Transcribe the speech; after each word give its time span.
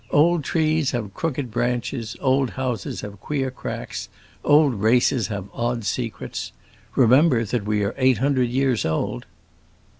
Old 0.09 0.43
trees 0.43 0.89
have 0.93 1.13
crooked 1.13 1.51
branches, 1.51 2.17
old 2.21 2.49
houses 2.57 3.01
have 3.01 3.19
queer 3.19 3.51
cracks, 3.51 4.09
old 4.43 4.81
races 4.81 5.27
have 5.27 5.47
odd 5.53 5.85
secrets. 5.85 6.51
Remember 6.95 7.45
that 7.45 7.65
we 7.65 7.83
are 7.83 7.93
eight 7.99 8.17
hundred 8.17 8.49
years 8.49 8.83
old!" 8.83 9.27